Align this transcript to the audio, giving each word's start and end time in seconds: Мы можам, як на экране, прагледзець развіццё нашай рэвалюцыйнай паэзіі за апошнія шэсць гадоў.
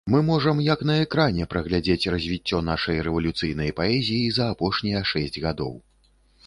Мы 0.11 0.19
можам, 0.27 0.61
як 0.67 0.79
на 0.89 0.95
экране, 1.03 1.45
прагледзець 1.51 2.11
развіццё 2.13 2.63
нашай 2.71 2.97
рэвалюцыйнай 3.09 3.75
паэзіі 3.83 4.25
за 4.41 4.51
апошнія 4.57 5.07
шэсць 5.13 5.41
гадоў. 5.47 5.73